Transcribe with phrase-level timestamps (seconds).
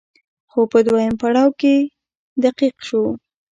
[0.51, 1.75] خو په دويم پړاو کې
[2.43, 3.03] دقيق شو